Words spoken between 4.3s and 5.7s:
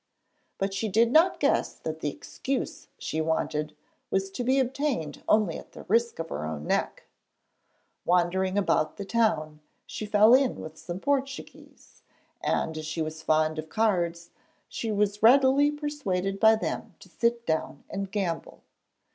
to be obtained only